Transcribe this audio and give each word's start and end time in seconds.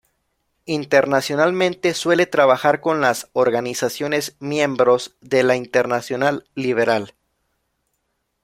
Internacionalmente 0.65 1.93
suele 1.93 2.25
trabajar 2.25 2.81
con 2.81 3.01
las 3.01 3.29
organizaciones 3.33 4.35
miembros 4.39 5.15
de 5.21 5.43
la 5.43 5.55
Internacional 5.55 6.49
Liberal. 6.55 7.13